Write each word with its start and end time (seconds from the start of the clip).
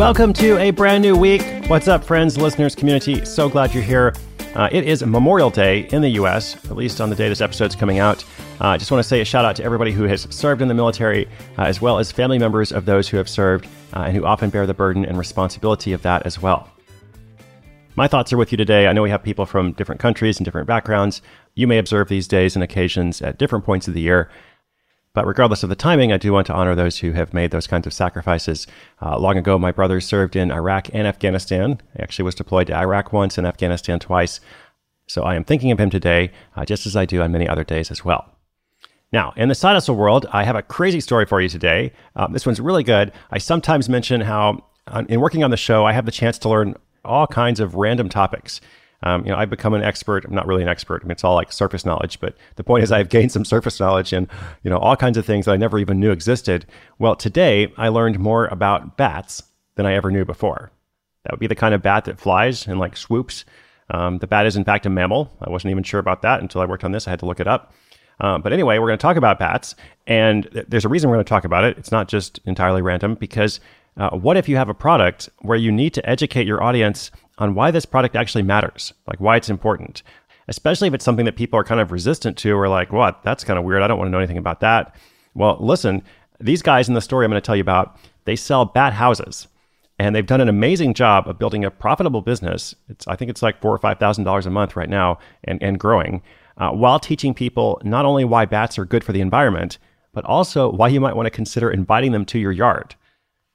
Welcome 0.00 0.32
to 0.32 0.56
a 0.56 0.70
brand 0.70 1.02
new 1.02 1.14
week. 1.14 1.42
What's 1.66 1.86
up, 1.86 2.02
friends, 2.02 2.38
listeners, 2.38 2.74
community? 2.74 3.22
So 3.26 3.50
glad 3.50 3.74
you're 3.74 3.82
here. 3.82 4.14
Uh, 4.54 4.66
it 4.72 4.88
is 4.88 5.04
Memorial 5.04 5.50
Day 5.50 5.80
in 5.92 6.00
the 6.00 6.08
U.S., 6.12 6.56
at 6.70 6.74
least 6.74 7.02
on 7.02 7.10
the 7.10 7.14
day 7.14 7.28
this 7.28 7.42
episode's 7.42 7.76
coming 7.76 7.98
out. 7.98 8.24
Uh, 8.62 8.64
I 8.64 8.74
uh, 8.74 8.78
just 8.78 8.90
want 8.90 9.02
to 9.04 9.06
say 9.06 9.20
a 9.20 9.26
shout 9.26 9.44
out 9.44 9.56
to 9.56 9.62
everybody 9.62 9.92
who 9.92 10.04
has 10.04 10.26
served 10.30 10.62
in 10.62 10.68
the 10.68 10.74
military, 10.74 11.26
uh, 11.58 11.64
as 11.64 11.82
well 11.82 11.98
as 11.98 12.10
family 12.10 12.38
members 12.38 12.72
of 12.72 12.86
those 12.86 13.10
who 13.10 13.18
have 13.18 13.28
served 13.28 13.66
uh, 13.92 14.04
and 14.04 14.16
who 14.16 14.24
often 14.24 14.48
bear 14.48 14.66
the 14.66 14.72
burden 14.72 15.04
and 15.04 15.18
responsibility 15.18 15.92
of 15.92 16.00
that 16.00 16.24
as 16.24 16.40
well. 16.40 16.70
My 17.94 18.08
thoughts 18.08 18.32
are 18.32 18.38
with 18.38 18.52
you 18.52 18.56
today. 18.56 18.86
I 18.86 18.94
know 18.94 19.02
we 19.02 19.10
have 19.10 19.22
people 19.22 19.44
from 19.44 19.72
different 19.72 20.00
countries 20.00 20.38
and 20.38 20.46
different 20.46 20.66
backgrounds. 20.66 21.20
You 21.56 21.66
may 21.66 21.76
observe 21.76 22.08
these 22.08 22.26
days 22.26 22.56
and 22.56 22.62
occasions 22.62 23.20
at 23.20 23.36
different 23.36 23.66
points 23.66 23.86
of 23.86 23.92
the 23.92 24.00
year. 24.00 24.30
But 25.20 25.26
regardless 25.26 25.62
of 25.62 25.68
the 25.68 25.76
timing, 25.76 26.12
I 26.12 26.16
do 26.16 26.32
want 26.32 26.46
to 26.46 26.54
honor 26.54 26.74
those 26.74 26.96
who 26.96 27.12
have 27.12 27.34
made 27.34 27.50
those 27.50 27.66
kinds 27.66 27.86
of 27.86 27.92
sacrifices. 27.92 28.66
Uh, 29.02 29.18
long 29.18 29.36
ago, 29.36 29.58
my 29.58 29.70
brother 29.70 30.00
served 30.00 30.34
in 30.34 30.50
Iraq 30.50 30.88
and 30.94 31.06
Afghanistan. 31.06 31.78
He 31.94 32.02
actually 32.02 32.24
was 32.24 32.34
deployed 32.34 32.68
to 32.68 32.74
Iraq 32.74 33.12
once 33.12 33.36
and 33.36 33.46
Afghanistan 33.46 33.98
twice. 33.98 34.40
So 35.06 35.24
I 35.24 35.34
am 35.34 35.44
thinking 35.44 35.72
of 35.72 35.78
him 35.78 35.90
today, 35.90 36.32
uh, 36.56 36.64
just 36.64 36.86
as 36.86 36.96
I 36.96 37.04
do 37.04 37.20
on 37.20 37.32
many 37.32 37.46
other 37.46 37.64
days 37.64 37.90
as 37.90 38.02
well. 38.02 38.34
Now, 39.12 39.34
in 39.36 39.50
the 39.50 39.54
side 39.54 39.74
hustle 39.74 39.94
world, 39.94 40.24
I 40.32 40.44
have 40.44 40.56
a 40.56 40.62
crazy 40.62 41.00
story 41.00 41.26
for 41.26 41.38
you 41.38 41.50
today. 41.50 41.92
Um, 42.16 42.32
this 42.32 42.46
one's 42.46 42.58
really 42.58 42.82
good. 42.82 43.12
I 43.30 43.36
sometimes 43.36 43.90
mention 43.90 44.22
how, 44.22 44.64
uh, 44.86 45.04
in 45.06 45.20
working 45.20 45.44
on 45.44 45.50
the 45.50 45.58
show, 45.58 45.84
I 45.84 45.92
have 45.92 46.06
the 46.06 46.12
chance 46.12 46.38
to 46.38 46.48
learn 46.48 46.76
all 47.04 47.26
kinds 47.26 47.60
of 47.60 47.74
random 47.74 48.08
topics. 48.08 48.62
Um, 49.02 49.24
you 49.24 49.30
know, 49.30 49.38
I've 49.38 49.50
become 49.50 49.72
an 49.74 49.82
expert. 49.82 50.24
I'm 50.24 50.34
not 50.34 50.46
really 50.46 50.62
an 50.62 50.68
expert. 50.68 51.02
I 51.02 51.04
mean, 51.04 51.12
it's 51.12 51.24
all 51.24 51.34
like 51.34 51.52
surface 51.52 51.86
knowledge. 51.86 52.20
But 52.20 52.36
the 52.56 52.64
point 52.64 52.84
is, 52.84 52.92
I've 52.92 53.08
gained 53.08 53.32
some 53.32 53.44
surface 53.44 53.80
knowledge 53.80 54.12
and 54.12 54.28
you 54.62 54.70
know 54.70 54.78
all 54.78 54.96
kinds 54.96 55.16
of 55.16 55.24
things 55.24 55.46
that 55.46 55.52
I 55.52 55.56
never 55.56 55.78
even 55.78 56.00
knew 56.00 56.10
existed. 56.10 56.66
Well, 56.98 57.16
today 57.16 57.72
I 57.76 57.88
learned 57.88 58.18
more 58.18 58.46
about 58.46 58.96
bats 58.96 59.42
than 59.76 59.86
I 59.86 59.94
ever 59.94 60.10
knew 60.10 60.24
before. 60.24 60.70
That 61.24 61.32
would 61.32 61.40
be 61.40 61.46
the 61.46 61.54
kind 61.54 61.74
of 61.74 61.82
bat 61.82 62.04
that 62.06 62.20
flies 62.20 62.66
and 62.66 62.78
like 62.78 62.96
swoops. 62.96 63.44
Um, 63.90 64.18
the 64.18 64.26
bat 64.26 64.46
is 64.46 64.56
in 64.56 64.64
fact 64.64 64.86
a 64.86 64.90
mammal. 64.90 65.36
I 65.40 65.50
wasn't 65.50 65.70
even 65.72 65.82
sure 65.82 66.00
about 66.00 66.22
that 66.22 66.40
until 66.40 66.60
I 66.60 66.66
worked 66.66 66.84
on 66.84 66.92
this. 66.92 67.06
I 67.06 67.10
had 67.10 67.20
to 67.20 67.26
look 67.26 67.40
it 67.40 67.48
up. 67.48 67.74
Uh, 68.20 68.38
but 68.38 68.52
anyway, 68.52 68.78
we're 68.78 68.86
going 68.86 68.98
to 68.98 69.02
talk 69.02 69.16
about 69.16 69.38
bats, 69.38 69.74
and 70.06 70.46
th- 70.52 70.66
there's 70.68 70.84
a 70.84 70.90
reason 70.90 71.08
we're 71.08 71.16
going 71.16 71.24
to 71.24 71.28
talk 71.28 71.44
about 71.44 71.64
it. 71.64 71.78
It's 71.78 71.90
not 71.90 72.06
just 72.06 72.38
entirely 72.44 72.82
random 72.82 73.14
because 73.14 73.60
uh, 73.96 74.10
what 74.10 74.36
if 74.36 74.48
you 74.48 74.56
have 74.56 74.68
a 74.68 74.74
product 74.74 75.30
where 75.40 75.56
you 75.56 75.72
need 75.72 75.94
to 75.94 76.08
educate 76.08 76.46
your 76.46 76.62
audience 76.62 77.10
on 77.40 77.54
why 77.54 77.70
this 77.70 77.86
product 77.86 78.14
actually 78.14 78.42
matters, 78.42 78.92
like 79.08 79.18
why 79.18 79.36
it's 79.36 79.50
important, 79.50 80.02
especially 80.46 80.86
if 80.86 80.94
it's 80.94 81.04
something 81.04 81.24
that 81.24 81.36
people 81.36 81.58
are 81.58 81.64
kind 81.64 81.80
of 81.80 81.90
resistant 81.90 82.36
to 82.38 82.52
or 82.52 82.68
like, 82.68 82.92
what, 82.92 83.22
that's 83.24 83.42
kind 83.42 83.58
of 83.58 83.64
weird. 83.64 83.82
I 83.82 83.88
don't 83.88 83.98
want 83.98 84.08
to 84.08 84.12
know 84.12 84.18
anything 84.18 84.38
about 84.38 84.60
that. 84.60 84.94
Well, 85.34 85.56
listen, 85.58 86.02
these 86.38 86.62
guys 86.62 86.88
in 86.88 86.94
the 86.94 87.00
story 87.00 87.24
I'm 87.24 87.30
going 87.30 87.40
to 87.40 87.46
tell 87.46 87.56
you 87.56 87.62
about, 87.62 87.96
they 88.26 88.36
sell 88.36 88.64
bat 88.66 88.92
houses. 88.92 89.48
And 89.98 90.16
they've 90.16 90.24
done 90.24 90.40
an 90.40 90.48
amazing 90.48 90.94
job 90.94 91.28
of 91.28 91.38
building 91.38 91.62
a 91.62 91.70
profitable 91.70 92.22
business. 92.22 92.74
It's, 92.88 93.06
I 93.06 93.16
think 93.16 93.30
it's 93.30 93.42
like 93.42 93.60
four 93.60 93.74
or 93.74 93.78
five 93.78 93.98
thousand 93.98 94.24
dollars 94.24 94.46
a 94.46 94.50
month 94.50 94.74
right 94.74 94.88
now, 94.88 95.18
and, 95.44 95.62
and 95.62 95.78
growing, 95.78 96.22
uh, 96.56 96.70
while 96.70 96.98
teaching 96.98 97.34
people 97.34 97.78
not 97.84 98.06
only 98.06 98.24
why 98.24 98.46
bats 98.46 98.78
are 98.78 98.86
good 98.86 99.04
for 99.04 99.12
the 99.12 99.20
environment, 99.20 99.76
but 100.14 100.24
also 100.24 100.72
why 100.72 100.88
you 100.88 101.00
might 101.00 101.16
want 101.16 101.26
to 101.26 101.30
consider 101.30 101.70
inviting 101.70 102.12
them 102.12 102.24
to 102.24 102.38
your 102.38 102.50
yard. 102.50 102.94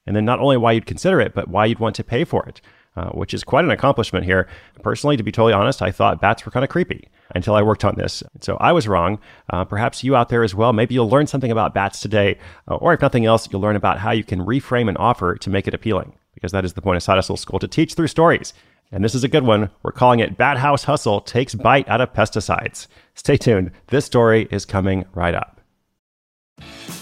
And 0.05 0.15
then 0.15 0.23
not 0.23 0.39
only 0.39 0.55
why 0.55 0.73
you'd 0.73 0.85
consider 0.85 1.19
it, 1.19 1.33
but 1.33 1.47
why 1.47 1.65
you'd 1.65 1.79
want 1.79 1.95
to 1.95 2.03
pay 2.03 2.23
for 2.23 2.45
it 2.47 2.61
uh, 2.95 3.09
which 3.09 3.33
is 3.33 3.43
quite 3.43 3.65
an 3.65 3.71
accomplishment 3.71 4.25
here. 4.25 4.47
Personally, 4.81 5.17
to 5.17 5.23
be 5.23 5.31
totally 5.31 5.53
honest, 5.53 5.81
I 5.81 5.91
thought 5.91 6.21
bats 6.21 6.45
were 6.45 6.51
kind 6.51 6.63
of 6.63 6.69
creepy 6.69 7.09
until 7.33 7.55
I 7.55 7.61
worked 7.61 7.83
on 7.83 7.95
this. 7.95 8.23
So 8.41 8.57
I 8.57 8.71
was 8.71 8.87
wrong. 8.87 9.19
Uh, 9.49 9.65
perhaps 9.65 10.03
you 10.03 10.15
out 10.15 10.29
there 10.29 10.43
as 10.43 10.55
well. 10.55 10.73
Maybe 10.73 10.93
you'll 10.93 11.09
learn 11.09 11.27
something 11.27 11.51
about 11.51 11.73
bats 11.73 11.99
today, 11.99 12.37
uh, 12.69 12.75
or 12.75 12.93
if 12.93 13.01
nothing 13.01 13.25
else, 13.25 13.49
you'll 13.51 13.61
learn 13.61 13.75
about 13.75 13.99
how 13.99 14.11
you 14.11 14.23
can 14.23 14.39
reframe 14.39 14.89
an 14.89 14.97
offer 14.97 15.35
to 15.35 15.49
make 15.49 15.67
it 15.67 15.73
appealing, 15.73 16.13
because 16.33 16.51
that 16.51 16.65
is 16.65 16.73
the 16.73 16.81
point 16.81 16.97
of 16.97 17.03
Side 17.03 17.23
School 17.23 17.59
to 17.59 17.67
teach 17.67 17.93
through 17.93 18.07
stories. 18.07 18.53
And 18.91 19.03
this 19.03 19.15
is 19.15 19.23
a 19.23 19.27
good 19.27 19.43
one. 19.43 19.71
We're 19.81 19.91
calling 19.91 20.19
it 20.19 20.37
Bat 20.37 20.57
House 20.57 20.83
Hustle 20.83 21.19
Takes 21.19 21.55
Bite 21.55 21.89
Out 21.89 22.01
of 22.01 22.13
Pesticides. 22.13 22.87
Stay 23.15 23.35
tuned. 23.35 23.71
This 23.87 24.05
story 24.05 24.47
is 24.51 24.63
coming 24.63 25.05
right 25.13 25.33
up. 25.33 25.54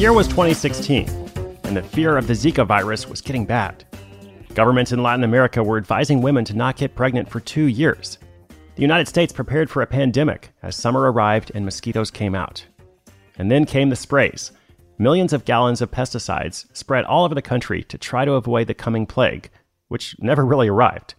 Year 0.00 0.14
was 0.14 0.26
2016, 0.28 1.06
and 1.64 1.76
the 1.76 1.82
fear 1.82 2.16
of 2.16 2.26
the 2.26 2.32
Zika 2.32 2.66
virus 2.66 3.06
was 3.06 3.20
getting 3.20 3.44
bad. 3.44 3.84
Governments 4.54 4.92
in 4.92 5.02
Latin 5.02 5.24
America 5.24 5.62
were 5.62 5.76
advising 5.76 6.22
women 6.22 6.42
to 6.46 6.56
not 6.56 6.78
get 6.78 6.94
pregnant 6.94 7.28
for 7.28 7.38
two 7.38 7.66
years. 7.66 8.16
The 8.48 8.80
United 8.80 9.08
States 9.08 9.30
prepared 9.30 9.68
for 9.68 9.82
a 9.82 9.86
pandemic 9.86 10.52
as 10.62 10.74
summer 10.74 11.12
arrived 11.12 11.52
and 11.54 11.66
mosquitoes 11.66 12.10
came 12.10 12.34
out. 12.34 12.64
And 13.36 13.50
then 13.50 13.66
came 13.66 13.90
the 13.90 13.96
sprays. 13.96 14.52
Millions 14.96 15.34
of 15.34 15.44
gallons 15.44 15.82
of 15.82 15.90
pesticides 15.90 16.64
spread 16.74 17.04
all 17.04 17.26
over 17.26 17.34
the 17.34 17.42
country 17.42 17.82
to 17.84 17.98
try 17.98 18.24
to 18.24 18.32
avoid 18.32 18.68
the 18.68 18.74
coming 18.74 19.04
plague, 19.04 19.50
which 19.88 20.16
never 20.18 20.46
really 20.46 20.68
arrived. 20.68 21.14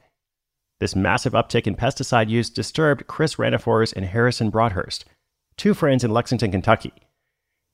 This 0.80 0.96
massive 0.96 1.34
uptick 1.34 1.68
in 1.68 1.76
pesticide 1.76 2.30
use 2.30 2.50
disturbed 2.50 3.06
Chris 3.06 3.36
Ranifors 3.36 3.94
and 3.94 4.06
Harrison 4.08 4.50
Broadhurst, 4.50 5.06
two 5.56 5.76
friends 5.76 6.04
in 6.04 6.10
Lexington, 6.10 6.50
Kentucky. 6.50 6.94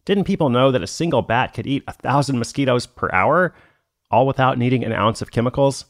Didn't 0.07 0.23
people 0.23 0.47
know 0.47 0.71
that 0.71 0.81
a 0.81 0.87
single 0.87 1.21
bat 1.21 1.53
could 1.53 1.67
eat 1.67 1.83
a 1.85 1.91
thousand 1.91 2.39
mosquitoes 2.39 2.85
per 2.85 3.09
hour, 3.11 3.53
all 4.09 4.25
without 4.25 4.57
needing 4.57 4.85
an 4.85 4.93
ounce 4.93 5.21
of 5.21 5.31
chemicals? 5.31 5.83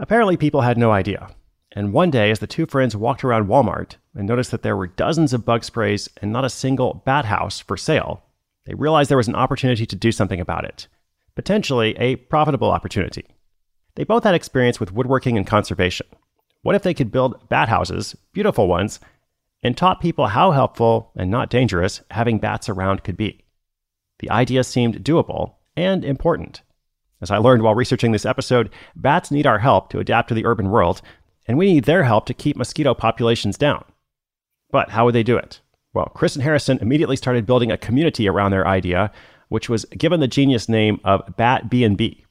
Apparently, 0.00 0.36
people 0.36 0.62
had 0.62 0.76
no 0.76 0.90
idea. 0.90 1.30
And 1.70 1.92
one 1.92 2.10
day, 2.10 2.32
as 2.32 2.40
the 2.40 2.48
two 2.48 2.66
friends 2.66 2.96
walked 2.96 3.22
around 3.22 3.46
Walmart 3.46 3.94
and 4.16 4.26
noticed 4.26 4.50
that 4.50 4.64
there 4.64 4.76
were 4.76 4.88
dozens 4.88 5.32
of 5.32 5.44
bug 5.44 5.62
sprays 5.62 6.08
and 6.20 6.32
not 6.32 6.44
a 6.44 6.50
single 6.50 6.94
bat 7.06 7.24
house 7.24 7.60
for 7.60 7.76
sale, 7.76 8.24
they 8.66 8.74
realized 8.74 9.08
there 9.08 9.16
was 9.16 9.28
an 9.28 9.36
opportunity 9.36 9.86
to 9.86 9.94
do 9.94 10.10
something 10.10 10.40
about 10.40 10.64
it. 10.64 10.88
potentially 11.34 11.96
a 11.98 12.16
profitable 12.16 12.70
opportunity. 12.70 13.24
They 13.94 14.04
both 14.04 14.24
had 14.24 14.34
experience 14.34 14.80
with 14.80 14.92
woodworking 14.92 15.36
and 15.36 15.46
conservation. 15.46 16.06
What 16.62 16.74
if 16.74 16.82
they 16.82 16.94
could 16.94 17.12
build 17.12 17.48
bat 17.48 17.68
houses, 17.68 18.16
beautiful 18.32 18.68
ones, 18.68 19.00
and 19.62 19.76
taught 19.76 20.00
people 20.00 20.28
how 20.28 20.50
helpful 20.50 21.12
and 21.16 21.30
not 21.30 21.50
dangerous 21.50 22.02
having 22.10 22.38
bats 22.38 22.68
around 22.68 23.04
could 23.04 23.16
be? 23.16 23.44
The 24.18 24.30
idea 24.30 24.64
seemed 24.64 25.04
doable 25.04 25.54
and 25.76 26.04
important. 26.04 26.62
As 27.20 27.30
I 27.30 27.38
learned 27.38 27.62
while 27.62 27.74
researching 27.74 28.12
this 28.12 28.26
episode, 28.26 28.70
bats 28.96 29.30
need 29.30 29.46
our 29.46 29.60
help 29.60 29.90
to 29.90 30.00
adapt 30.00 30.28
to 30.28 30.34
the 30.34 30.44
urban 30.44 30.70
world, 30.70 31.00
and 31.46 31.56
we 31.56 31.72
need 31.72 31.84
their 31.84 32.04
help 32.04 32.26
to 32.26 32.34
keep 32.34 32.56
mosquito 32.56 32.94
populations 32.94 33.56
down. 33.56 33.84
But 34.70 34.90
how 34.90 35.04
would 35.04 35.14
they 35.14 35.22
do 35.22 35.36
it? 35.36 35.60
Well, 35.94 36.06
Chris 36.14 36.34
and 36.34 36.42
Harrison 36.42 36.78
immediately 36.80 37.16
started 37.16 37.46
building 37.46 37.70
a 37.70 37.76
community 37.76 38.28
around 38.28 38.50
their 38.50 38.66
idea, 38.66 39.12
which 39.48 39.68
was 39.68 39.84
given 39.86 40.20
the 40.20 40.26
genius 40.26 40.68
name 40.68 41.00
of 41.04 41.36
Bat 41.36 41.68
B&B. 41.68 42.24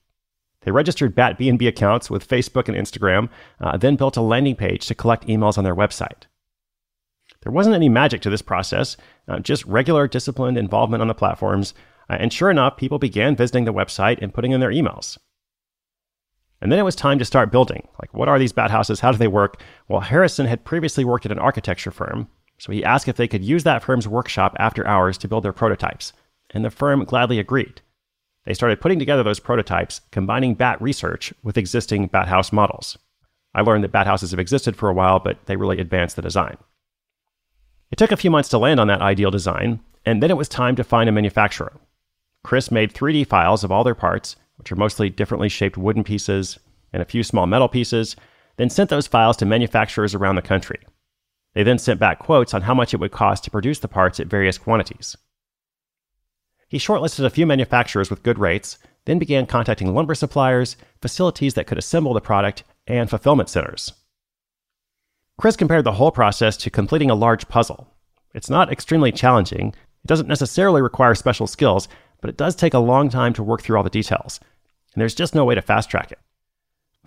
They 0.61 0.71
registered 0.71 1.15
Bat 1.15 1.37
B&B 1.37 1.67
accounts 1.67 2.09
with 2.09 2.27
Facebook 2.27 2.67
and 2.67 2.77
Instagram, 2.77 3.29
uh, 3.59 3.77
then 3.77 3.95
built 3.95 4.17
a 4.17 4.21
landing 4.21 4.55
page 4.55 4.87
to 4.87 4.95
collect 4.95 5.27
emails 5.27 5.57
on 5.57 5.63
their 5.63 5.75
website. 5.75 6.23
There 7.43 7.51
wasn't 7.51 7.75
any 7.75 7.89
magic 7.89 8.21
to 8.21 8.29
this 8.29 8.41
process, 8.41 8.97
uh, 9.27 9.39
just 9.39 9.65
regular 9.65 10.07
disciplined 10.07 10.57
involvement 10.57 11.01
on 11.01 11.07
the 11.07 11.15
platforms, 11.15 11.73
uh, 12.09 12.17
and 12.19 12.31
sure 12.31 12.51
enough, 12.51 12.77
people 12.77 12.99
began 12.99 13.35
visiting 13.35 13.65
the 13.65 13.73
website 13.73 14.19
and 14.21 14.33
putting 14.33 14.51
in 14.51 14.59
their 14.59 14.71
emails. 14.71 15.17
And 16.61 16.71
then 16.71 16.77
it 16.77 16.83
was 16.83 16.95
time 16.95 17.17
to 17.17 17.25
start 17.25 17.51
building. 17.51 17.87
Like, 17.99 18.13
what 18.13 18.29
are 18.29 18.37
these 18.37 18.51
bat 18.53 18.69
houses? 18.69 18.99
How 18.99 19.11
do 19.11 19.17
they 19.17 19.27
work? 19.27 19.61
Well, 19.87 20.01
Harrison 20.01 20.45
had 20.45 20.63
previously 20.63 21.03
worked 21.03 21.25
at 21.25 21.31
an 21.31 21.39
architecture 21.39 21.89
firm, 21.89 22.27
so 22.59 22.71
he 22.71 22.83
asked 22.83 23.07
if 23.07 23.17
they 23.17 23.27
could 23.27 23.43
use 23.43 23.63
that 23.63 23.81
firm's 23.81 24.07
workshop 24.07 24.55
after 24.59 24.85
hours 24.85 25.17
to 25.19 25.27
build 25.27 25.43
their 25.43 25.53
prototypes, 25.53 26.13
and 26.51 26.63
the 26.63 26.69
firm 26.69 27.03
gladly 27.05 27.39
agreed. 27.39 27.81
They 28.45 28.53
started 28.53 28.81
putting 28.81 28.99
together 28.99 29.23
those 29.23 29.39
prototypes, 29.39 30.01
combining 30.11 30.53
bat 30.53 30.79
research 30.79 31.33
with 31.41 31.57
existing 31.57 32.07
bat 32.07 32.27
house 32.27 32.51
models. 32.51 32.97
I 33.55 33.61
learned 33.61 33.83
that 33.83 33.91
bat 33.91 34.07
houses 34.07 34.31
have 34.31 34.39
existed 34.39 34.75
for 34.75 34.89
a 34.89 34.93
while, 34.93 35.19
but 35.19 35.45
they 35.47 35.55
really 35.55 35.79
advanced 35.79 36.15
the 36.15 36.21
design. 36.21 36.57
It 37.91 37.97
took 37.97 38.11
a 38.11 38.17
few 38.17 38.31
months 38.31 38.49
to 38.49 38.57
land 38.57 38.79
on 38.79 38.87
that 38.87 39.01
ideal 39.01 39.31
design, 39.31 39.81
and 40.05 40.23
then 40.23 40.31
it 40.31 40.37
was 40.37 40.47
time 40.49 40.75
to 40.77 40.83
find 40.83 41.09
a 41.09 41.11
manufacturer. 41.11 41.73
Chris 42.43 42.71
made 42.71 42.93
3D 42.93 43.27
files 43.27 43.63
of 43.63 43.71
all 43.71 43.83
their 43.83 43.93
parts, 43.93 44.37
which 44.55 44.71
are 44.71 44.77
mostly 44.77 45.09
differently 45.09 45.49
shaped 45.49 45.77
wooden 45.77 46.03
pieces 46.03 46.57
and 46.93 47.01
a 47.01 47.05
few 47.05 47.23
small 47.23 47.45
metal 47.45 47.67
pieces, 47.67 48.15
then 48.57 48.69
sent 48.69 48.89
those 48.89 49.07
files 49.07 49.37
to 49.37 49.45
manufacturers 49.45 50.15
around 50.15 50.35
the 50.35 50.41
country. 50.41 50.79
They 51.53 51.63
then 51.63 51.79
sent 51.79 51.99
back 51.99 52.19
quotes 52.19 52.53
on 52.53 52.61
how 52.61 52.73
much 52.73 52.93
it 52.93 52.99
would 52.99 53.11
cost 53.11 53.43
to 53.43 53.51
produce 53.51 53.79
the 53.79 53.87
parts 53.87 54.19
at 54.19 54.27
various 54.27 54.57
quantities. 54.57 55.17
He 56.69 56.77
shortlisted 56.77 57.25
a 57.25 57.29
few 57.29 57.45
manufacturers 57.45 58.09
with 58.09 58.23
good 58.23 58.39
rates, 58.39 58.77
then 59.05 59.19
began 59.19 59.45
contacting 59.45 59.93
lumber 59.93 60.15
suppliers, 60.15 60.77
facilities 61.01 61.55
that 61.55 61.67
could 61.67 61.77
assemble 61.77 62.13
the 62.13 62.21
product, 62.21 62.63
and 62.87 63.09
fulfillment 63.09 63.49
centers. 63.49 63.93
Chris 65.41 65.55
compared 65.55 65.83
the 65.83 65.93
whole 65.93 66.11
process 66.11 66.55
to 66.55 66.69
completing 66.69 67.09
a 67.09 67.15
large 67.15 67.47
puzzle. 67.47 67.87
It's 68.31 68.47
not 68.47 68.71
extremely 68.71 69.11
challenging, 69.11 69.69
it 69.69 70.05
doesn't 70.05 70.27
necessarily 70.27 70.83
require 70.83 71.15
special 71.15 71.47
skills, 71.47 71.87
but 72.21 72.29
it 72.29 72.37
does 72.37 72.55
take 72.55 72.75
a 72.75 72.79
long 72.79 73.09
time 73.09 73.33
to 73.33 73.41
work 73.41 73.63
through 73.63 73.75
all 73.75 73.83
the 73.83 73.89
details, 73.89 74.39
and 74.93 75.01
there's 75.01 75.15
just 75.15 75.33
no 75.33 75.43
way 75.43 75.55
to 75.55 75.61
fast 75.63 75.89
track 75.89 76.11
it. 76.11 76.19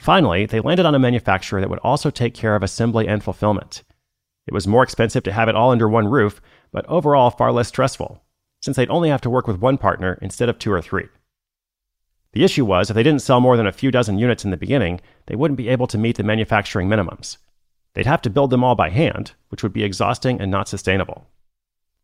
Finally, 0.00 0.46
they 0.46 0.58
landed 0.58 0.84
on 0.84 0.96
a 0.96 0.98
manufacturer 0.98 1.60
that 1.60 1.70
would 1.70 1.78
also 1.84 2.10
take 2.10 2.34
care 2.34 2.56
of 2.56 2.64
assembly 2.64 3.06
and 3.06 3.22
fulfillment. 3.22 3.84
It 4.48 4.52
was 4.52 4.66
more 4.66 4.82
expensive 4.82 5.22
to 5.22 5.32
have 5.32 5.48
it 5.48 5.54
all 5.54 5.70
under 5.70 5.88
one 5.88 6.08
roof, 6.08 6.40
but 6.72 6.84
overall 6.86 7.30
far 7.30 7.52
less 7.52 7.68
stressful, 7.68 8.20
since 8.60 8.76
they'd 8.76 8.90
only 8.90 9.10
have 9.10 9.20
to 9.20 9.30
work 9.30 9.46
with 9.46 9.60
one 9.60 9.78
partner 9.78 10.18
instead 10.20 10.48
of 10.48 10.58
two 10.58 10.72
or 10.72 10.82
three. 10.82 11.06
The 12.32 12.42
issue 12.42 12.64
was 12.64 12.90
if 12.90 12.96
they 12.96 13.04
didn't 13.04 13.22
sell 13.22 13.38
more 13.38 13.56
than 13.56 13.68
a 13.68 13.70
few 13.70 13.92
dozen 13.92 14.18
units 14.18 14.44
in 14.44 14.50
the 14.50 14.56
beginning, 14.56 15.00
they 15.26 15.36
wouldn't 15.36 15.56
be 15.56 15.68
able 15.68 15.86
to 15.86 15.98
meet 15.98 16.16
the 16.16 16.24
manufacturing 16.24 16.88
minimums. 16.88 17.36
They'd 17.94 18.06
have 18.06 18.22
to 18.22 18.30
build 18.30 18.50
them 18.50 18.62
all 18.62 18.74
by 18.74 18.90
hand, 18.90 19.32
which 19.48 19.62
would 19.62 19.72
be 19.72 19.84
exhausting 19.84 20.40
and 20.40 20.50
not 20.50 20.68
sustainable. 20.68 21.28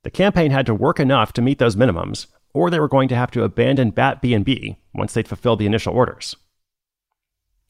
The 0.02 0.10
campaign 0.10 0.50
had 0.50 0.66
to 0.66 0.74
work 0.74 0.98
enough 0.98 1.32
to 1.34 1.42
meet 1.42 1.58
those 1.58 1.76
minimums, 1.76 2.26
or 2.54 2.70
they 2.70 2.80
were 2.80 2.88
going 2.88 3.08
to 3.08 3.16
have 3.16 3.30
to 3.32 3.44
abandon 3.44 3.90
BAT 3.90 4.22
B&B 4.22 4.78
once 4.94 5.12
they'd 5.12 5.28
fulfilled 5.28 5.58
the 5.58 5.66
initial 5.66 5.94
orders. 5.94 6.36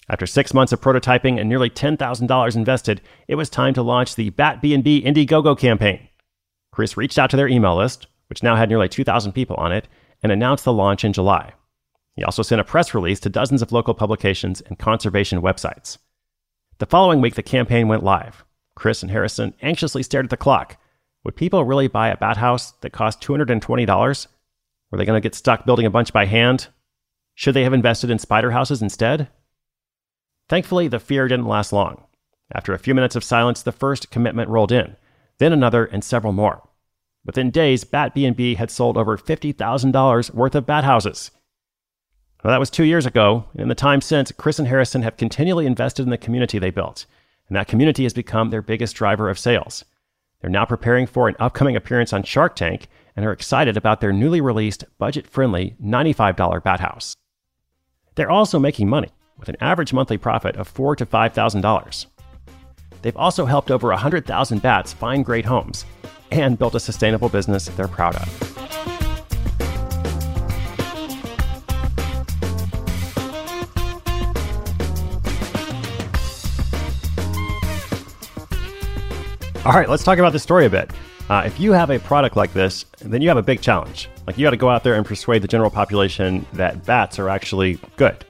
After 0.09 0.27
six 0.27 0.53
months 0.53 0.73
of 0.73 0.81
prototyping 0.81 1.39
and 1.39 1.49
nearly 1.49 1.71
$10,000 1.71 2.57
invested, 2.57 3.01
it 3.29 3.37
was 3.37 3.49
time 3.49 3.75
to 3.75 3.83
launch 3.83 4.15
the 4.15 4.31
Bat 4.31 4.61
B&B 4.61 5.03
Indiegogo 5.03 5.59
campaign. 5.59 6.09
Chris 6.73 6.97
reached 6.97 7.19
out 7.19 7.31
to 7.31 7.37
their 7.37 7.49
email 7.49 7.77
list, 7.77 8.07
which 8.29 8.43
now 8.43 8.57
had 8.57 8.69
nearly 8.69 8.89
2,000 8.89 9.33
people 9.33 9.57
on 9.57 9.73
it, 9.73 9.89
and 10.23 10.31
announced 10.31 10.65
the 10.65 10.73
launch 10.73 11.05
in 11.05 11.13
July. 11.13 11.53
He 12.15 12.25
also 12.25 12.43
sent 12.43 12.61
a 12.61 12.65
press 12.65 12.95
release 12.95 13.21
to 13.21 13.29
dozens 13.29 13.63
of 13.63 13.73
local 13.73 13.95
publications 13.95 14.61
and 14.61 14.79
conservation 14.79 15.41
websites. 15.41 15.99
The 16.81 16.87
following 16.87 17.21
week, 17.21 17.35
the 17.35 17.43
campaign 17.43 17.89
went 17.89 18.05
live. 18.05 18.43
Chris 18.75 19.03
and 19.03 19.11
Harrison 19.11 19.53
anxiously 19.61 20.03
stared 20.03 20.25
at 20.25 20.31
the 20.31 20.39
clock. 20.39 20.79
Would 21.25 21.37
people 21.37 21.63
really 21.67 21.89
buy 21.89 22.09
a 22.09 22.17
bat 22.17 22.39
house 22.39 22.71
that 22.81 22.95
cost 22.95 23.21
$220? 23.21 24.27
Were 24.91 24.97
they 24.97 25.05
going 25.05 25.21
to 25.21 25.21
get 25.21 25.35
stuck 25.35 25.67
building 25.67 25.85
a 25.85 25.91
bunch 25.91 26.11
by 26.11 26.25
hand? 26.25 26.69
Should 27.35 27.53
they 27.53 27.65
have 27.65 27.75
invested 27.75 28.09
in 28.09 28.19
spider 28.19 28.53
houses 28.53 28.81
instead? 28.81 29.29
Thankfully, 30.49 30.89
the 30.89 30.99
fear 30.99 31.29
didn't 31.29 31.49
last 31.49 31.71
long. 31.71 32.03
After 32.51 32.73
a 32.73 32.79
few 32.79 32.95
minutes 32.95 33.15
of 33.15 33.25
silence, 33.25 33.61
the 33.61 33.73
first 33.73 34.11
commitment 34.11 34.49
rolled 34.49 34.73
in, 34.73 34.97
then 35.37 35.53
another 35.53 35.85
and 35.85 36.03
several 36.03 36.33
more. 36.33 36.67
Within 37.27 37.51
days, 37.51 37.85
Bat 37.85 38.15
B&B 38.15 38.55
had 38.55 38.71
sold 38.71 38.97
over 38.97 39.19
$50,000 39.19 40.31
worth 40.35 40.55
of 40.55 40.65
bat 40.65 40.85
houses. 40.85 41.31
Well, 42.43 42.53
that 42.53 42.61
was 42.61 42.71
two 42.71 42.85
years 42.85 43.05
ago, 43.05 43.45
and 43.53 43.63
in 43.63 43.69
the 43.69 43.75
time 43.75 44.01
since, 44.01 44.33
Chris 44.33 44.59
and 44.59 44.67
Harrison 44.67 45.03
have 45.03 45.19
continually 45.19 45.67
invested 45.67 46.03
in 46.03 46.11
the 46.11 46.17
community 46.17 46.59
they 46.59 46.71
built, 46.71 47.05
and 47.49 47.57
that 47.57 47.69
community 47.69 48.05
has 48.05 48.15
become 48.15 48.49
their 48.49 48.63
biggest 48.63 48.97
driver 48.97 49.29
of 49.29 49.39
sales. 49.39 49.85
They're 50.41 50.49
now 50.49 50.65
preparing 50.65 51.07
for 51.07 51.29
an 51.29 51.37
upcoming 51.39 51.77
appearance 51.77 52.15
on 52.15 52.23
Shark 52.23 52.57
Tank 52.57 52.89
and 53.15 53.27
are 53.27 53.33
excited 53.33 53.77
about 53.77 54.01
their 54.01 54.13
newly 54.13 54.41
released 54.41 54.85
budget 54.97 55.27
friendly 55.27 55.77
$95 55.83 56.63
bat 56.63 56.81
house. 56.81 57.15
They're 58.15 58.31
also 58.31 58.59
making 58.59 58.89
money 58.89 59.11
with 59.39 59.49
an 59.49 59.57
average 59.61 59.93
monthly 59.93 60.17
profit 60.19 60.57
of 60.57 60.69
four 60.69 60.97
to 60.97 61.07
five 61.07 61.33
thousand 61.33 61.63
dollars. 61.63 62.07
They've 63.03 63.17
also 63.17 63.47
helped 63.47 63.71
over 63.71 63.93
hundred 63.93 64.27
thousand 64.27 64.63
bats 64.63 64.93
find 64.93 65.25
great 65.25 65.47
homes 65.47 65.85
and 66.31 66.59
built 66.59 66.75
a 66.75 66.81
sustainable 66.81 67.29
business 67.29 67.67
they're 67.67 67.89
proud 67.89 68.17
of. 68.17 68.50
All 79.71 79.77
right, 79.77 79.89
let's 79.89 80.03
talk 80.03 80.19
about 80.19 80.33
this 80.33 80.43
story 80.43 80.67
a 80.67 80.69
bit. 80.69 80.91
Uh, 81.29 81.45
if 81.47 81.61
you 81.61 81.71
have 81.71 81.91
a 81.91 82.01
product 82.01 82.35
like 82.35 82.53
this, 82.53 82.87
then 83.03 83.23
you 83.23 83.29
have 83.29 83.37
a 83.37 83.43
big 83.43 83.61
challenge. 83.61 84.09
Like 84.27 84.37
you 84.37 84.45
got 84.45 84.51
to 84.51 84.57
go 84.57 84.69
out 84.69 84.83
there 84.83 84.95
and 84.95 85.07
persuade 85.07 85.43
the 85.43 85.47
general 85.47 85.71
population 85.71 86.45
that 86.55 86.85
bats 86.85 87.21
are 87.21 87.29
actually 87.29 87.79
good 87.95 88.25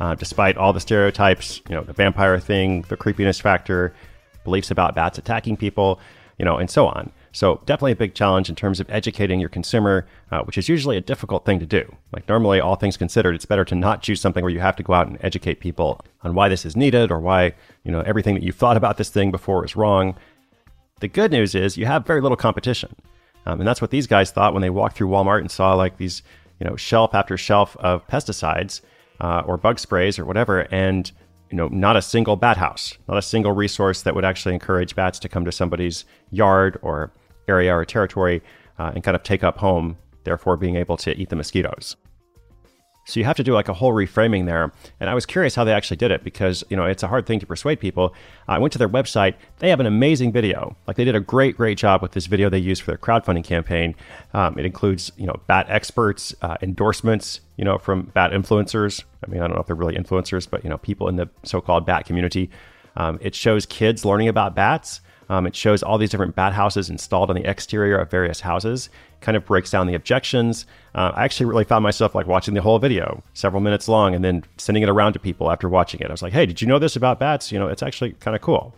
uh, 0.00 0.14
despite 0.14 0.56
all 0.56 0.72
the 0.72 0.80
stereotypes, 0.80 1.60
you 1.68 1.74
know, 1.74 1.82
the 1.82 1.92
vampire 1.92 2.40
thing, 2.40 2.80
the 2.88 2.96
creepiness 2.96 3.38
factor, 3.38 3.94
beliefs 4.42 4.70
about 4.70 4.94
bats 4.94 5.18
attacking 5.18 5.58
people, 5.58 6.00
you 6.38 6.46
know, 6.46 6.56
and 6.56 6.70
so 6.70 6.86
on. 6.86 7.12
So 7.30 7.60
definitely 7.66 7.92
a 7.92 7.96
big 7.96 8.14
challenge 8.14 8.48
in 8.48 8.54
terms 8.54 8.80
of 8.80 8.88
educating 8.88 9.38
your 9.38 9.50
consumer, 9.50 10.06
uh, 10.30 10.40
which 10.44 10.56
is 10.56 10.66
usually 10.66 10.96
a 10.96 11.02
difficult 11.02 11.44
thing 11.44 11.60
to 11.60 11.66
do. 11.66 11.94
Like 12.10 12.26
normally, 12.26 12.58
all 12.58 12.76
things 12.76 12.96
considered, 12.96 13.34
it's 13.34 13.44
better 13.44 13.66
to 13.66 13.74
not 13.74 14.00
choose 14.00 14.22
something 14.22 14.42
where 14.42 14.52
you 14.52 14.60
have 14.60 14.76
to 14.76 14.82
go 14.82 14.94
out 14.94 15.08
and 15.08 15.18
educate 15.20 15.60
people 15.60 16.00
on 16.22 16.34
why 16.34 16.48
this 16.48 16.64
is 16.64 16.74
needed 16.74 17.10
or 17.10 17.20
why 17.20 17.52
you 17.84 17.92
know 17.92 18.00
everything 18.00 18.34
that 18.34 18.42
you 18.42 18.52
thought 18.52 18.78
about 18.78 18.96
this 18.96 19.10
thing 19.10 19.30
before 19.30 19.62
is 19.62 19.76
wrong. 19.76 20.16
The 21.00 21.08
good 21.08 21.30
news 21.30 21.54
is 21.54 21.76
you 21.76 21.84
have 21.84 22.06
very 22.06 22.22
little 22.22 22.38
competition, 22.38 22.94
um, 23.44 23.60
and 23.60 23.68
that's 23.68 23.82
what 23.82 23.90
these 23.90 24.06
guys 24.06 24.30
thought 24.30 24.54
when 24.54 24.62
they 24.62 24.70
walked 24.70 24.96
through 24.96 25.08
Walmart 25.08 25.40
and 25.40 25.50
saw 25.50 25.74
like 25.74 25.98
these 25.98 26.22
you 26.58 26.66
know 26.66 26.74
shelf 26.74 27.14
after 27.14 27.36
shelf 27.36 27.76
of 27.80 28.06
pesticides 28.06 28.80
uh, 29.20 29.42
or 29.46 29.58
bug 29.58 29.78
sprays 29.78 30.18
or 30.18 30.24
whatever, 30.24 30.60
and 30.72 31.12
you 31.50 31.56
know, 31.56 31.68
not 31.68 31.96
a 31.96 32.02
single 32.02 32.36
bat 32.36 32.56
house, 32.56 32.96
not 33.08 33.18
a 33.18 33.22
single 33.22 33.52
resource 33.52 34.02
that 34.02 34.14
would 34.14 34.24
actually 34.24 34.54
encourage 34.54 34.96
bats 34.96 35.18
to 35.18 35.28
come 35.28 35.44
to 35.44 35.52
somebody's 35.52 36.04
yard 36.30 36.78
or 36.82 37.12
area 37.46 37.76
or 37.76 37.84
territory 37.84 38.42
uh, 38.78 38.92
and 38.94 39.04
kind 39.04 39.14
of 39.14 39.22
take 39.22 39.44
up 39.44 39.58
home, 39.58 39.96
therefore 40.24 40.56
being 40.56 40.76
able 40.76 40.96
to 40.96 41.16
eat 41.20 41.28
the 41.28 41.36
mosquitoes. 41.36 41.96
So 43.06 43.20
you 43.20 43.24
have 43.24 43.36
to 43.36 43.44
do 43.44 43.54
like 43.54 43.68
a 43.68 43.72
whole 43.72 43.92
reframing 43.92 44.46
there. 44.46 44.72
And 44.98 45.08
I 45.08 45.14
was 45.14 45.26
curious 45.26 45.54
how 45.54 45.62
they 45.62 45.72
actually 45.72 45.96
did 45.96 46.10
it 46.10 46.24
because, 46.24 46.64
you 46.68 46.76
know, 46.76 46.86
it's 46.86 47.04
a 47.04 47.08
hard 47.08 47.24
thing 47.24 47.38
to 47.38 47.46
persuade 47.46 47.78
people. 47.78 48.12
I 48.48 48.58
went 48.58 48.72
to 48.72 48.78
their 48.78 48.88
website. 48.88 49.34
They 49.60 49.70
have 49.70 49.78
an 49.78 49.86
amazing 49.86 50.32
video. 50.32 50.76
Like 50.88 50.96
they 50.96 51.04
did 51.04 51.14
a 51.14 51.20
great, 51.20 51.56
great 51.56 51.78
job 51.78 52.02
with 52.02 52.12
this 52.12 52.26
video 52.26 52.50
they 52.50 52.58
used 52.58 52.82
for 52.82 52.90
their 52.90 52.98
crowdfunding 52.98 53.44
campaign. 53.44 53.94
Um, 54.34 54.58
it 54.58 54.66
includes, 54.66 55.12
you 55.16 55.26
know, 55.26 55.40
bat 55.46 55.66
experts, 55.68 56.34
uh, 56.42 56.56
endorsements, 56.60 57.40
you 57.56 57.64
know, 57.64 57.78
from 57.78 58.10
bat 58.12 58.32
influencers. 58.32 59.04
I 59.24 59.30
mean, 59.30 59.40
I 59.40 59.46
don't 59.46 59.54
know 59.54 59.60
if 59.60 59.68
they're 59.68 59.76
really 59.76 59.96
influencers, 59.96 60.50
but, 60.50 60.64
you 60.64 60.70
know, 60.70 60.78
people 60.78 61.08
in 61.08 61.14
the 61.14 61.28
so 61.44 61.60
called 61.60 61.86
bat 61.86 62.06
community. 62.06 62.50
Um, 62.96 63.20
it 63.22 63.36
shows 63.36 63.66
kids 63.66 64.04
learning 64.04 64.26
about 64.26 64.56
bats. 64.56 65.00
Um, 65.28 65.46
it 65.46 65.56
shows 65.56 65.82
all 65.82 65.98
these 65.98 66.10
different 66.10 66.36
bat 66.36 66.52
houses 66.52 66.88
installed 66.88 67.30
on 67.30 67.36
the 67.36 67.48
exterior 67.48 67.98
of 67.98 68.10
various 68.10 68.40
houses, 68.40 68.90
kind 69.20 69.36
of 69.36 69.44
breaks 69.44 69.70
down 69.70 69.86
the 69.86 69.94
objections. 69.94 70.66
Uh, 70.94 71.12
I 71.14 71.24
actually 71.24 71.46
really 71.46 71.64
found 71.64 71.82
myself 71.82 72.14
like 72.14 72.26
watching 72.26 72.54
the 72.54 72.62
whole 72.62 72.78
video, 72.78 73.22
several 73.34 73.60
minutes 73.60 73.88
long, 73.88 74.14
and 74.14 74.24
then 74.24 74.44
sending 74.56 74.82
it 74.82 74.88
around 74.88 75.14
to 75.14 75.18
people 75.18 75.50
after 75.50 75.68
watching 75.68 76.00
it. 76.00 76.08
I 76.08 76.12
was 76.12 76.22
like, 76.22 76.32
hey, 76.32 76.46
did 76.46 76.60
you 76.60 76.68
know 76.68 76.78
this 76.78 76.96
about 76.96 77.18
bats? 77.18 77.50
You 77.50 77.58
know, 77.58 77.68
it's 77.68 77.82
actually 77.82 78.12
kind 78.12 78.36
of 78.36 78.42
cool. 78.42 78.74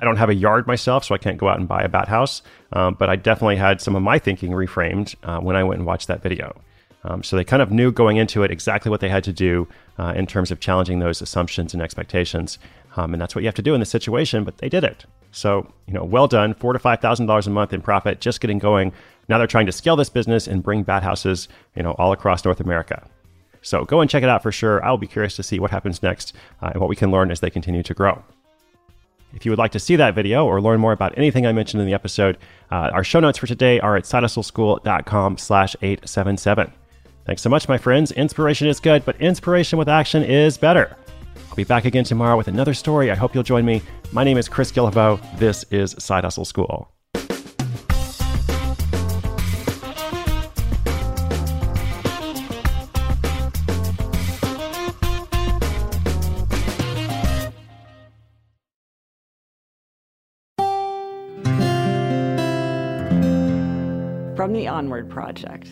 I 0.00 0.04
don't 0.04 0.16
have 0.16 0.28
a 0.28 0.34
yard 0.34 0.66
myself, 0.66 1.04
so 1.04 1.14
I 1.14 1.18
can't 1.18 1.38
go 1.38 1.48
out 1.48 1.58
and 1.58 1.66
buy 1.66 1.82
a 1.82 1.88
bat 1.88 2.08
house, 2.08 2.42
um, 2.72 2.96
but 2.98 3.08
I 3.08 3.16
definitely 3.16 3.56
had 3.56 3.80
some 3.80 3.96
of 3.96 4.02
my 4.02 4.18
thinking 4.18 4.50
reframed 4.50 5.14
uh, 5.22 5.40
when 5.40 5.56
I 5.56 5.64
went 5.64 5.78
and 5.78 5.86
watched 5.86 6.08
that 6.08 6.22
video. 6.22 6.60
Um, 7.04 7.22
so 7.22 7.36
they 7.36 7.44
kind 7.44 7.62
of 7.62 7.70
knew 7.70 7.92
going 7.92 8.16
into 8.16 8.42
it 8.42 8.50
exactly 8.50 8.90
what 8.90 9.00
they 9.00 9.08
had 9.08 9.24
to 9.24 9.32
do 9.32 9.68
uh, 9.98 10.12
in 10.16 10.26
terms 10.26 10.50
of 10.50 10.60
challenging 10.60 10.98
those 10.98 11.22
assumptions 11.22 11.72
and 11.72 11.82
expectations. 11.82 12.58
Um, 12.96 13.14
and 13.14 13.20
that's 13.20 13.34
what 13.34 13.42
you 13.42 13.48
have 13.48 13.54
to 13.54 13.62
do 13.62 13.74
in 13.74 13.80
this 13.80 13.90
situation, 13.90 14.44
but 14.44 14.58
they 14.58 14.68
did 14.68 14.84
it. 14.84 15.06
So, 15.36 15.70
you 15.86 15.92
know, 15.92 16.02
well 16.02 16.26
done. 16.26 16.54
Four 16.54 16.72
to 16.72 16.78
five 16.78 17.00
thousand 17.00 17.26
dollars 17.26 17.46
a 17.46 17.50
month 17.50 17.74
in 17.74 17.82
profit, 17.82 18.20
just 18.22 18.40
getting 18.40 18.58
going. 18.58 18.92
Now 19.28 19.36
they're 19.36 19.46
trying 19.46 19.66
to 19.66 19.72
scale 19.72 19.94
this 19.94 20.08
business 20.08 20.46
and 20.46 20.62
bring 20.62 20.82
bat 20.82 21.02
houses, 21.02 21.48
you 21.74 21.82
know, 21.82 21.92
all 21.92 22.12
across 22.12 22.44
North 22.44 22.60
America. 22.60 23.06
So 23.60 23.84
go 23.84 24.00
and 24.00 24.08
check 24.08 24.22
it 24.22 24.30
out 24.30 24.42
for 24.42 24.50
sure. 24.50 24.82
I'll 24.82 24.96
be 24.96 25.06
curious 25.06 25.36
to 25.36 25.42
see 25.42 25.58
what 25.58 25.70
happens 25.70 26.02
next 26.02 26.32
uh, 26.62 26.70
and 26.72 26.80
what 26.80 26.88
we 26.88 26.96
can 26.96 27.10
learn 27.10 27.30
as 27.30 27.40
they 27.40 27.50
continue 27.50 27.82
to 27.82 27.92
grow. 27.92 28.22
If 29.34 29.44
you 29.44 29.52
would 29.52 29.58
like 29.58 29.72
to 29.72 29.80
see 29.80 29.96
that 29.96 30.14
video 30.14 30.46
or 30.46 30.62
learn 30.62 30.80
more 30.80 30.92
about 30.92 31.18
anything 31.18 31.46
I 31.46 31.52
mentioned 31.52 31.82
in 31.82 31.86
the 31.86 31.92
episode, 31.92 32.38
uh, 32.70 32.90
our 32.94 33.04
show 33.04 33.20
notes 33.20 33.36
for 33.36 33.46
today 33.46 33.78
are 33.80 33.96
at 33.96 34.04
sidehustleschool.com 34.04 35.36
slash 35.36 35.76
877. 35.82 36.72
Thanks 37.26 37.42
so 37.42 37.50
much, 37.50 37.68
my 37.68 37.76
friends. 37.76 38.12
Inspiration 38.12 38.68
is 38.68 38.80
good, 38.80 39.04
but 39.04 39.20
inspiration 39.20 39.78
with 39.78 39.88
action 39.88 40.22
is 40.22 40.56
better. 40.56 40.96
I'll 41.56 41.64
be 41.64 41.64
back 41.64 41.86
again 41.86 42.04
tomorrow 42.04 42.36
with 42.36 42.48
another 42.48 42.74
story. 42.74 43.10
I 43.10 43.14
hope 43.14 43.34
you'll 43.34 43.42
join 43.42 43.64
me. 43.64 43.80
My 44.12 44.24
name 44.24 44.36
is 44.36 44.46
Chris 44.46 44.70
Guillebeau. 44.70 45.18
This 45.38 45.64
is 45.70 45.96
Side 45.98 46.22
Hustle 46.22 46.44
School. 46.44 46.92
From 64.36 64.52
the 64.52 64.68
Onward 64.68 65.08
Project. 65.08 65.70